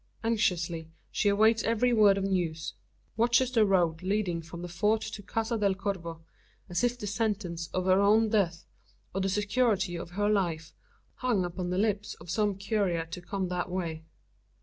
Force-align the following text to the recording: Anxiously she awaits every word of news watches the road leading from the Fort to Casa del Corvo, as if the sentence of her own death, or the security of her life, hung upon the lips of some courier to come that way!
Anxiously 0.23 0.89
she 1.11 1.29
awaits 1.29 1.61
every 1.61 1.93
word 1.93 2.17
of 2.17 2.23
news 2.23 2.73
watches 3.17 3.51
the 3.51 3.67
road 3.67 4.01
leading 4.01 4.41
from 4.41 4.63
the 4.63 4.67
Fort 4.67 5.01
to 5.03 5.21
Casa 5.21 5.59
del 5.59 5.75
Corvo, 5.75 6.25
as 6.69 6.83
if 6.83 6.97
the 6.97 7.05
sentence 7.05 7.67
of 7.67 7.85
her 7.85 8.01
own 8.01 8.29
death, 8.29 8.65
or 9.13 9.21
the 9.21 9.29
security 9.29 9.95
of 9.95 10.09
her 10.17 10.27
life, 10.27 10.73
hung 11.17 11.45
upon 11.45 11.69
the 11.69 11.77
lips 11.77 12.15
of 12.15 12.31
some 12.31 12.57
courier 12.57 13.05
to 13.11 13.21
come 13.21 13.49
that 13.49 13.69
way! 13.69 14.03